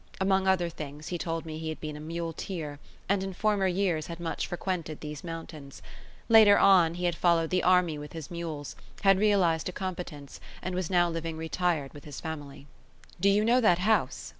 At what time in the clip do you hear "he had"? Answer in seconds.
1.59-1.79, 6.95-7.13